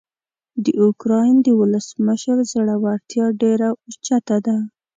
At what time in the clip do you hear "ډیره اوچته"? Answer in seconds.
3.41-4.37